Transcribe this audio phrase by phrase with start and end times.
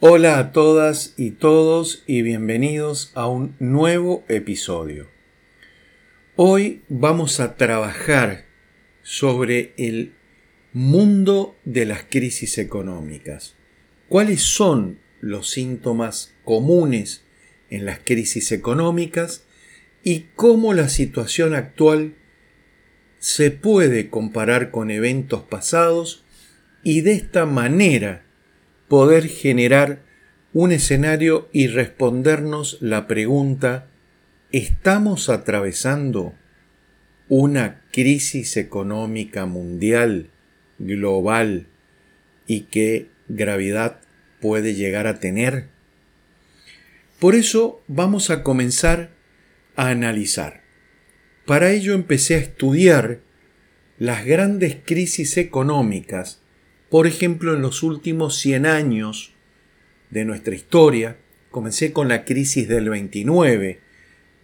[0.00, 5.08] Hola a todas y todos y bienvenidos a un nuevo episodio.
[6.34, 8.44] Hoy vamos a trabajar
[9.02, 10.12] sobre el
[10.74, 13.54] mundo de las crisis económicas.
[14.10, 17.24] ¿Cuáles son los síntomas comunes
[17.70, 19.46] en las crisis económicas
[20.04, 22.16] y cómo la situación actual
[23.18, 26.26] se puede comparar con eventos pasados
[26.82, 28.25] y de esta manera
[28.88, 30.02] poder generar
[30.52, 33.88] un escenario y respondernos la pregunta,
[34.52, 36.34] ¿estamos atravesando
[37.28, 40.30] una crisis económica mundial,
[40.78, 41.66] global,
[42.46, 44.00] y qué gravedad
[44.40, 45.68] puede llegar a tener?
[47.18, 49.10] Por eso vamos a comenzar
[49.74, 50.62] a analizar.
[51.44, 53.20] Para ello empecé a estudiar
[53.98, 56.42] las grandes crisis económicas
[56.88, 59.32] por ejemplo, en los últimos 100 años
[60.10, 61.16] de nuestra historia,
[61.50, 63.80] comencé con la crisis del 29,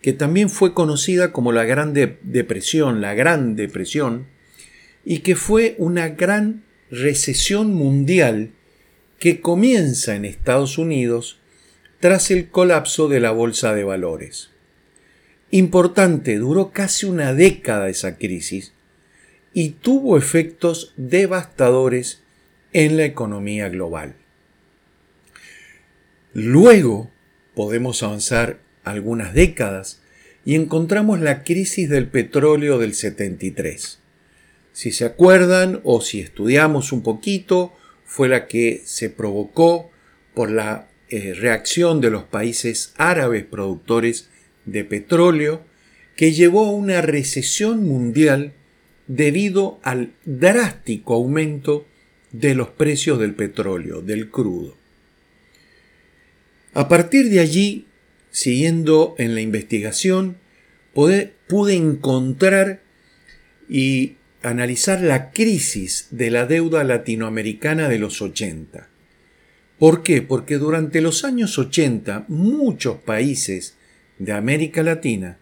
[0.00, 4.26] que también fue conocida como la Gran Depresión, la Gran Depresión,
[5.04, 8.50] y que fue una gran recesión mundial
[9.18, 11.40] que comienza en Estados Unidos
[12.00, 14.50] tras el colapso de la bolsa de valores.
[15.50, 18.72] Importante, duró casi una década esa crisis
[19.52, 22.19] y tuvo efectos devastadores
[22.72, 24.14] en la economía global.
[26.32, 27.10] Luego
[27.54, 30.02] podemos avanzar algunas décadas
[30.44, 33.98] y encontramos la crisis del petróleo del 73.
[34.72, 37.72] Si se acuerdan o si estudiamos un poquito,
[38.04, 39.90] fue la que se provocó
[40.34, 44.30] por la eh, reacción de los países árabes productores
[44.64, 45.64] de petróleo
[46.16, 48.52] que llevó a una recesión mundial
[49.06, 51.86] debido al drástico aumento
[52.32, 54.76] de los precios del petróleo, del crudo.
[56.72, 57.86] A partir de allí,
[58.30, 60.36] siguiendo en la investigación,
[60.94, 61.34] pude,
[61.74, 62.80] encontrar
[63.68, 68.88] y analizar la crisis de la deuda latinoamericana de los 80.
[69.78, 70.22] ¿Por qué?
[70.22, 73.76] Porque durante los años 80 muchos países
[74.18, 75.38] de América Latina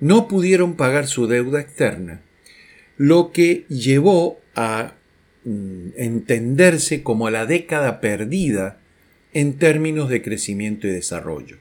[0.00, 2.22] no pudieron pagar su deuda externa,
[2.96, 4.94] lo que llevó a
[5.44, 8.80] entenderse como la década perdida
[9.32, 11.58] en términos de crecimiento y desarrollo.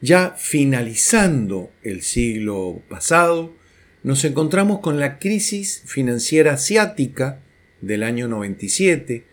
[0.00, 3.54] Ya finalizando el siglo pasado,
[4.02, 7.40] nos encontramos con la crisis financiera asiática
[7.80, 9.24] del año 97,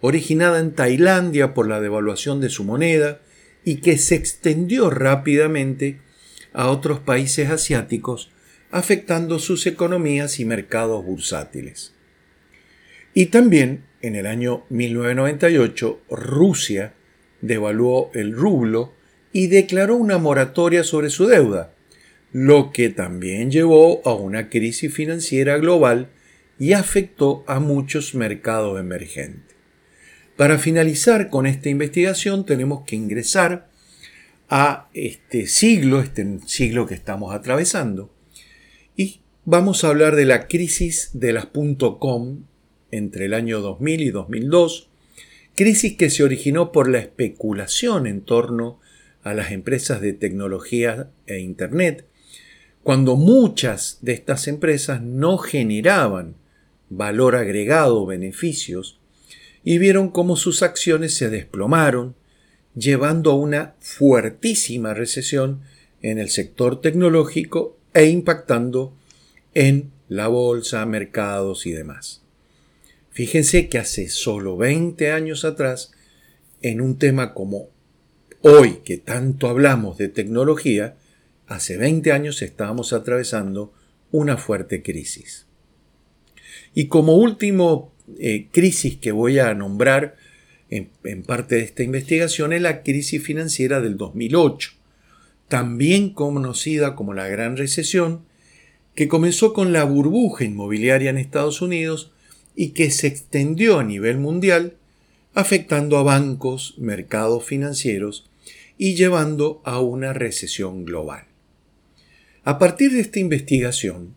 [0.00, 3.20] originada en Tailandia por la devaluación de su moneda
[3.64, 5.98] y que se extendió rápidamente
[6.52, 8.30] a otros países asiáticos,
[8.70, 11.93] afectando sus economías y mercados bursátiles.
[13.14, 16.94] Y también en el año 1998 Rusia
[17.40, 18.92] devaluó el rublo
[19.32, 21.74] y declaró una moratoria sobre su deuda,
[22.32, 26.10] lo que también llevó a una crisis financiera global
[26.58, 29.56] y afectó a muchos mercados emergentes.
[30.36, 33.68] Para finalizar con esta investigación tenemos que ingresar
[34.48, 38.12] a este siglo, este siglo que estamos atravesando,
[38.96, 42.44] y vamos a hablar de la crisis de las .com
[42.96, 44.88] entre el año 2000 y 2002,
[45.56, 48.80] crisis que se originó por la especulación en torno
[49.22, 52.06] a las empresas de tecnología e Internet,
[52.82, 56.36] cuando muchas de estas empresas no generaban
[56.90, 59.00] valor agregado o beneficios
[59.64, 62.14] y vieron cómo sus acciones se desplomaron,
[62.76, 65.62] llevando a una fuertísima recesión
[66.02, 68.92] en el sector tecnológico e impactando
[69.54, 72.23] en la bolsa, mercados y demás.
[73.14, 75.92] Fíjense que hace solo 20 años atrás,
[76.62, 77.68] en un tema como
[78.40, 80.96] hoy que tanto hablamos de tecnología,
[81.46, 83.72] hace 20 años estábamos atravesando
[84.10, 85.46] una fuerte crisis.
[86.74, 90.16] Y como último eh, crisis que voy a nombrar
[90.68, 94.72] en, en parte de esta investigación es la crisis financiera del 2008,
[95.46, 98.24] también conocida como la Gran Recesión,
[98.96, 102.10] que comenzó con la burbuja inmobiliaria en Estados Unidos
[102.54, 104.74] y que se extendió a nivel mundial,
[105.34, 108.30] afectando a bancos, mercados financieros
[108.78, 111.24] y llevando a una recesión global.
[112.44, 114.14] A partir de esta investigación,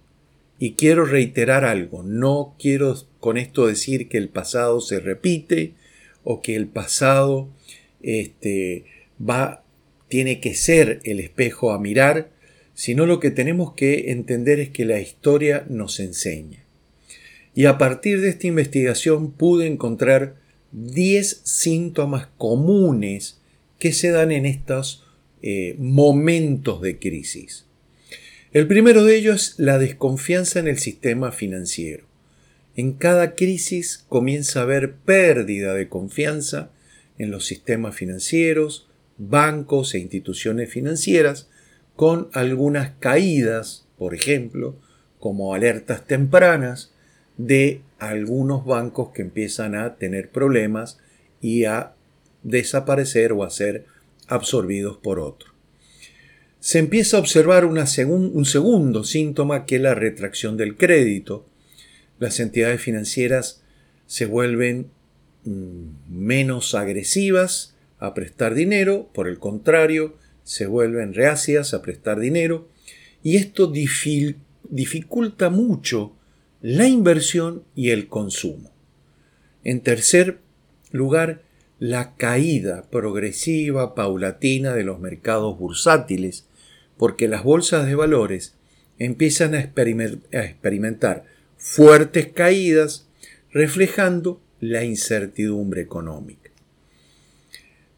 [0.59, 5.73] y quiero reiterar algo, no quiero con esto decir que el pasado se repite
[6.23, 7.47] o que el pasado
[8.01, 8.85] este,
[9.21, 9.63] va,
[10.07, 12.31] tiene que ser el espejo a mirar,
[12.73, 16.66] sino lo que tenemos que entender es que la historia nos enseña
[17.57, 20.35] y a partir de esta investigación pude encontrar
[20.73, 23.41] 10 síntomas comunes
[23.79, 25.07] que se dan en estos
[25.41, 27.65] eh, momentos de crisis.
[28.51, 32.05] El primero de ellos es la desconfianza en el sistema financiero.
[32.75, 36.69] En cada crisis comienza a haber pérdida de confianza
[37.17, 38.87] en los sistemas financieros,
[39.17, 41.49] bancos e instituciones financieras,
[41.95, 44.79] con algunas caídas, por ejemplo,
[45.17, 46.93] como alertas tempranas
[47.37, 50.99] de algunos bancos que empiezan a tener problemas
[51.41, 51.93] y a
[52.43, 53.85] desaparecer o a ser
[54.27, 55.53] absorbidos por otro.
[56.59, 61.45] Se empieza a observar un segundo síntoma que es la retracción del crédito.
[62.19, 63.61] Las entidades financieras
[64.07, 64.89] se vuelven
[65.45, 72.69] mm, menos agresivas a prestar dinero, por el contrario, se vuelven reacias a prestar dinero
[73.21, 73.71] y esto
[74.69, 76.16] dificulta mucho
[76.69, 78.73] la inversión y el consumo.
[79.63, 80.39] En tercer
[80.91, 81.41] lugar,
[81.79, 86.45] la caída progresiva, paulatina de los mercados bursátiles,
[86.97, 88.55] porque las bolsas de valores
[88.99, 91.23] empiezan a, experimentar
[91.55, 93.07] fuertes caídas,
[93.49, 96.51] reflejando la incertidumbre económica.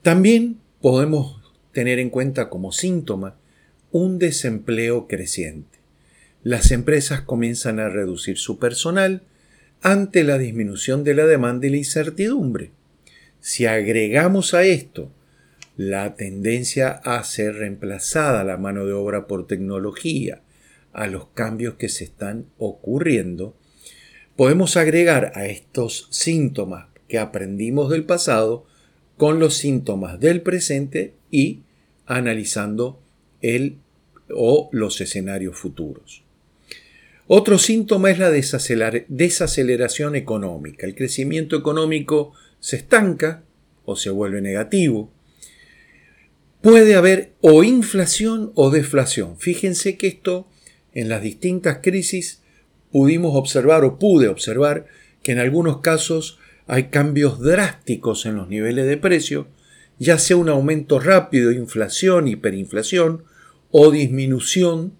[0.03, 3.35] También podemos tener en cuenta como síntoma
[3.91, 5.78] un desempleo creciente.
[6.43, 9.23] Las empresas comienzan a reducir su personal
[9.81, 12.71] ante la disminución de la demanda y la incertidumbre.
[13.41, 15.11] Si agregamos a esto
[15.75, 20.41] la tendencia a ser reemplazada la mano de obra por tecnología,
[20.93, 23.55] a los cambios que se están ocurriendo,
[24.35, 28.65] podemos agregar a estos síntomas que aprendimos del pasado
[29.17, 31.63] con los síntomas del presente y
[32.05, 33.01] analizando
[33.41, 33.79] el
[34.33, 36.23] o los escenarios futuros.
[37.31, 40.87] Otro síntoma es la desaceleración económica.
[40.87, 43.43] El crecimiento económico se estanca
[43.85, 45.13] o se vuelve negativo.
[46.61, 49.37] Puede haber o inflación o deflación.
[49.37, 50.47] Fíjense que esto
[50.95, 52.41] en las distintas crisis
[52.91, 54.87] pudimos observar o pude observar
[55.21, 59.47] que en algunos casos hay cambios drásticos en los niveles de precio,
[59.99, 63.23] ya sea un aumento rápido, inflación, hiperinflación
[63.69, 64.97] o disminución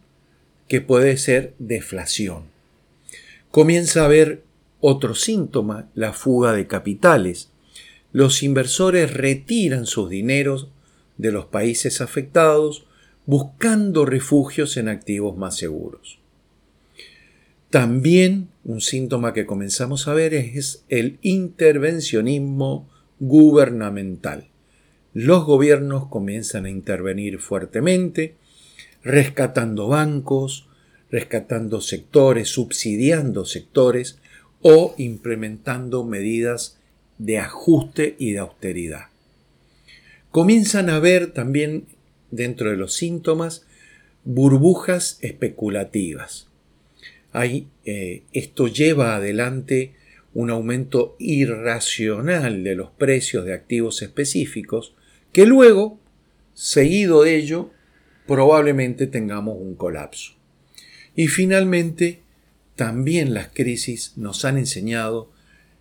[0.70, 2.44] que puede ser deflación.
[3.52, 4.44] Comienza a haber
[4.80, 7.50] otro síntoma, la fuga de capitales
[8.12, 10.70] los inversores retiran sus dineros
[11.18, 12.86] de los países afectados
[13.26, 16.18] buscando refugios en activos más seguros.
[17.70, 22.90] También un síntoma que comenzamos a ver es el intervencionismo
[23.20, 24.48] gubernamental.
[25.14, 28.36] Los gobiernos comienzan a intervenir fuertemente,
[29.04, 30.68] rescatando bancos,
[31.12, 34.20] rescatando sectores, subsidiando sectores
[34.62, 36.78] o implementando medidas
[37.18, 39.08] de ajuste y de austeridad.
[40.32, 41.86] Comienzan a ver también
[42.32, 43.66] dentro de los síntomas
[44.24, 46.48] burbujas especulativas.
[47.34, 49.94] Eh, esto lleva adelante
[50.34, 54.94] un aumento irracional de los precios de activos específicos
[55.32, 56.00] que luego,
[56.54, 57.72] seguido de ello,
[58.30, 60.34] probablemente tengamos un colapso.
[61.16, 62.22] Y finalmente,
[62.76, 65.32] también las crisis nos han enseñado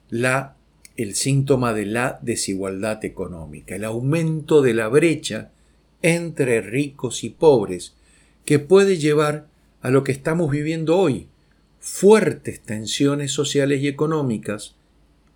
[0.08, 0.56] la
[0.96, 5.52] el síntoma de la desigualdad económica, el aumento de la brecha
[6.02, 7.94] entre ricos y pobres,
[8.44, 9.46] que puede llevar
[9.80, 11.28] a lo que estamos viviendo hoy,
[11.78, 14.74] fuertes tensiones sociales y económicas,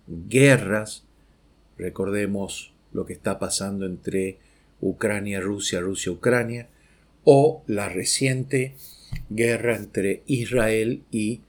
[0.07, 1.05] guerras,
[1.77, 4.39] recordemos lo que está pasando entre
[4.81, 6.67] Ucrania, Rusia, Rusia, Ucrania,
[7.23, 8.75] o la reciente
[9.29, 11.41] guerra entre Israel y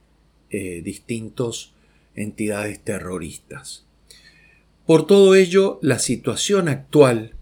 [0.49, 1.71] eh, distintas
[2.15, 3.85] entidades terroristas.
[4.85, 7.33] Por todo ello, la situación actual,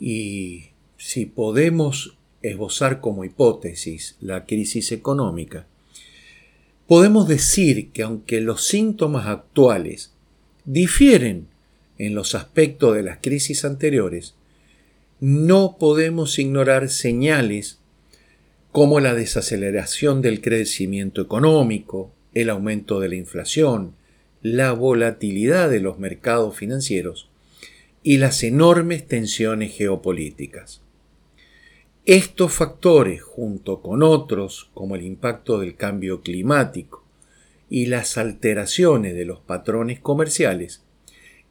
[0.00, 5.66] y si podemos esbozar como hipótesis la crisis económica,
[6.86, 10.12] podemos decir que aunque los síntomas actuales
[10.64, 11.48] difieren
[11.98, 14.34] en los aspectos de las crisis anteriores,
[15.22, 17.78] no podemos ignorar señales
[18.72, 23.94] como la desaceleración del crecimiento económico, el aumento de la inflación,
[24.42, 27.30] la volatilidad de los mercados financieros
[28.02, 30.80] y las enormes tensiones geopolíticas.
[32.04, 37.04] Estos factores, junto con otros como el impacto del cambio climático
[37.70, 40.82] y las alteraciones de los patrones comerciales,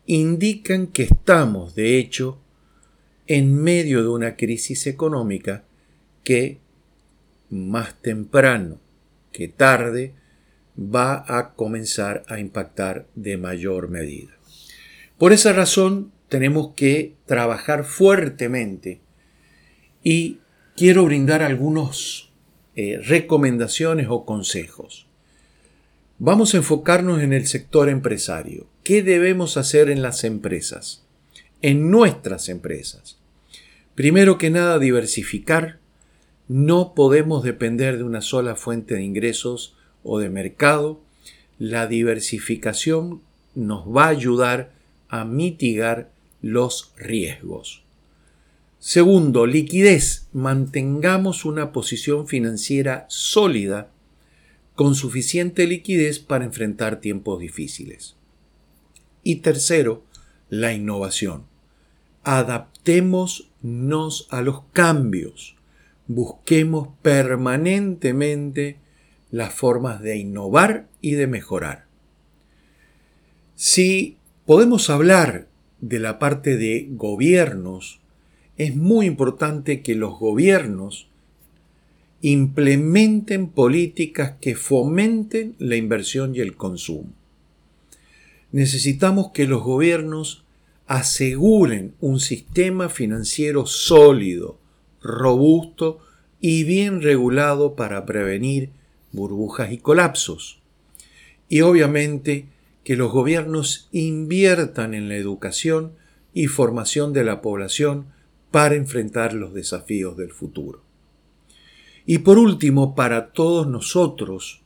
[0.07, 2.37] indican que estamos, de hecho,
[3.27, 5.63] en medio de una crisis económica
[6.23, 6.59] que,
[7.49, 8.79] más temprano
[9.31, 10.13] que tarde,
[10.77, 14.31] va a comenzar a impactar de mayor medida.
[15.17, 19.01] Por esa razón tenemos que trabajar fuertemente
[20.03, 20.39] y
[20.75, 22.29] quiero brindar algunas
[22.75, 25.07] eh, recomendaciones o consejos.
[26.17, 28.67] Vamos a enfocarnos en el sector empresario.
[28.83, 31.00] ¿Qué debemos hacer en las empresas?
[31.61, 33.17] En nuestras empresas.
[33.95, 35.79] Primero que nada, diversificar.
[36.47, 41.01] No podemos depender de una sola fuente de ingresos o de mercado.
[41.59, 43.21] La diversificación
[43.53, 44.71] nos va a ayudar
[45.07, 46.09] a mitigar
[46.41, 47.83] los riesgos.
[48.79, 50.27] Segundo, liquidez.
[50.33, 53.91] Mantengamos una posición financiera sólida
[54.73, 58.15] con suficiente liquidez para enfrentar tiempos difíciles.
[59.21, 60.03] Y tercero,
[60.49, 61.50] la innovación.
[62.23, 65.55] Adaptémonos a los cambios.
[66.07, 68.77] Busquemos permanentemente
[69.31, 71.85] las formas de innovar y de mejorar.
[73.55, 75.47] Si podemos hablar
[75.79, 78.01] de la parte de gobiernos,
[78.57, 81.07] es muy importante que los gobiernos
[82.21, 87.11] implementen políticas que fomenten la inversión y el consumo.
[88.51, 90.43] Necesitamos que los gobiernos
[90.91, 94.59] aseguren un sistema financiero sólido,
[95.01, 95.99] robusto
[96.41, 98.71] y bien regulado para prevenir
[99.13, 100.59] burbujas y colapsos.
[101.47, 102.47] Y obviamente
[102.83, 105.93] que los gobiernos inviertan en la educación
[106.33, 108.07] y formación de la población
[108.51, 110.83] para enfrentar los desafíos del futuro.
[112.05, 114.61] Y por último, para todos nosotros,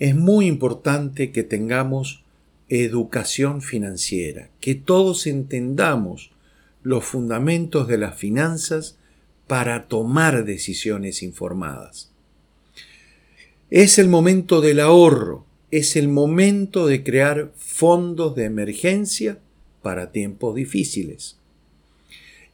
[0.00, 2.21] es muy importante que tengamos
[2.80, 6.30] educación financiera, que todos entendamos
[6.82, 8.96] los fundamentos de las finanzas
[9.46, 12.10] para tomar decisiones informadas.
[13.68, 19.38] Es el momento del ahorro, es el momento de crear fondos de emergencia
[19.82, 21.36] para tiempos difíciles.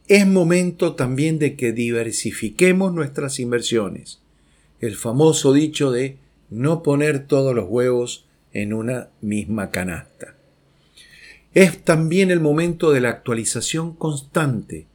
[0.09, 4.19] Es momento también de que diversifiquemos nuestras inversiones.
[4.81, 6.17] El famoso dicho de
[6.49, 10.35] no poner todos los huevos en una misma canasta.
[11.53, 14.87] Es también el momento de la actualización constante.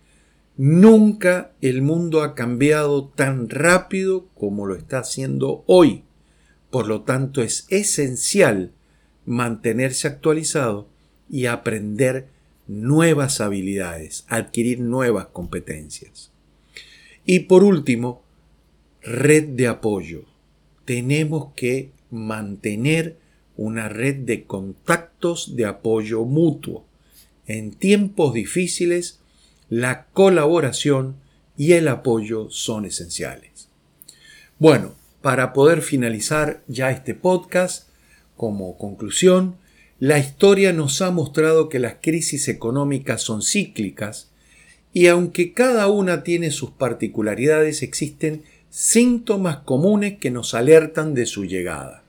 [0.56, 6.04] Nunca el mundo ha cambiado tan rápido como lo está haciendo hoy.
[6.70, 8.70] Por lo tanto, es esencial
[9.26, 10.88] mantenerse actualizado
[11.28, 12.28] y aprender
[12.66, 16.30] nuevas habilidades, adquirir nuevas competencias.
[17.26, 18.22] Y por último,
[19.02, 20.24] red de apoyo.
[20.84, 23.16] Tenemos que mantener
[23.56, 26.84] una red de contactos de apoyo mutuo.
[27.46, 29.20] En tiempos difíciles,
[29.68, 31.16] la colaboración
[31.56, 33.68] y el apoyo son esenciales.
[34.58, 37.88] Bueno, para poder finalizar ya este podcast,
[38.36, 39.56] como conclusión,
[39.98, 44.30] la historia nos ha mostrado que las crisis económicas son cíclicas
[44.92, 51.44] y aunque cada una tiene sus particularidades, existen síntomas comunes que nos alertan de su
[51.44, 52.03] llegada.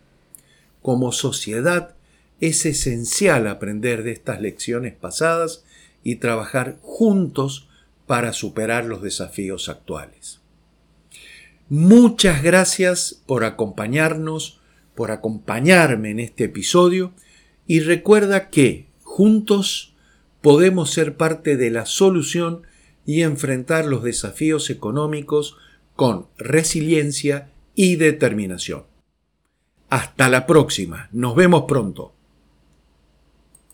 [0.85, 1.95] Como sociedad,
[2.39, 5.63] es esencial aprender de estas lecciones pasadas
[6.03, 7.67] y trabajar juntos
[8.05, 10.41] para superar los desafíos actuales.
[11.69, 14.61] Muchas gracias por acompañarnos,
[14.93, 17.13] por acompañarme en este episodio
[17.65, 19.95] y recuerda que juntos
[20.43, 22.61] podemos ser parte de la solución
[23.07, 25.57] y enfrentar los desafíos económicos
[25.95, 28.83] con resiliencia y determinación.
[29.95, 31.07] Hasta la próxima.
[31.13, 32.14] Nos vemos pronto.